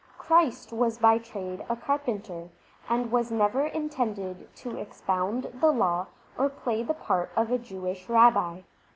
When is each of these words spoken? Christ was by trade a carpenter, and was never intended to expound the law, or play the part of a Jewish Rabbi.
Christ 0.17 0.73
was 0.73 0.97
by 0.97 1.19
trade 1.19 1.63
a 1.69 1.75
carpenter, 1.75 2.49
and 2.89 3.11
was 3.11 3.31
never 3.31 3.67
intended 3.67 4.49
to 4.55 4.75
expound 4.77 5.51
the 5.53 5.71
law, 5.71 6.07
or 6.39 6.49
play 6.49 6.81
the 6.81 6.95
part 6.95 7.29
of 7.35 7.51
a 7.51 7.59
Jewish 7.59 8.09
Rabbi. 8.09 8.61